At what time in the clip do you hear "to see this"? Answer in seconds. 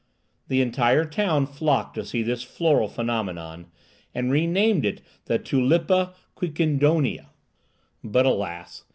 1.93-2.41